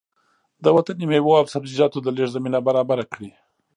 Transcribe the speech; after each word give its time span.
د 0.63 0.65
وطني 0.75 1.05
مېوو 1.11 1.39
او 1.39 1.45
سبزيجاتو 1.53 1.97
د 2.01 2.07
لېږد 2.15 2.33
زمينه 2.35 2.59
برابره 2.67 3.05
کړي 3.13 3.29